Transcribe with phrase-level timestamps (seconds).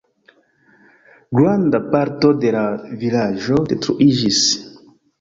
[1.41, 2.65] Granda parto de la
[3.05, 4.45] vilaĝo detruiĝis.